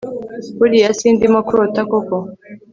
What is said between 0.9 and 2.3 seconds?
sindimo kurota koko!